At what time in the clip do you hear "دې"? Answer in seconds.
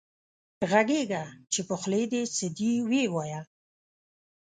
2.11-2.21